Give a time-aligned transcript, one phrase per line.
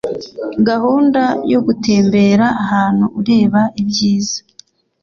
[0.67, 1.21] gahunda
[1.51, 4.39] yo gutembera ahantu ureba ibyiza